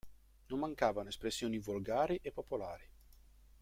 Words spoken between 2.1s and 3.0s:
e popolari.